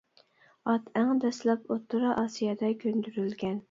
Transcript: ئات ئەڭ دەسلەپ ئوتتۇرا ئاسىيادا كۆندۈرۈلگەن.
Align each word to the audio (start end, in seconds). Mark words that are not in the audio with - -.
ئات 0.71 0.87
ئەڭ 1.01 1.13
دەسلەپ 1.27 1.71
ئوتتۇرا 1.77 2.19
ئاسىيادا 2.25 2.77
كۆندۈرۈلگەن. 2.85 3.59